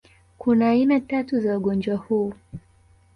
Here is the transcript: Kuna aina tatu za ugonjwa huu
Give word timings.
Kuna 0.37 0.69
aina 0.69 0.99
tatu 0.99 1.39
za 1.39 1.57
ugonjwa 1.57 1.95
huu 1.97 2.33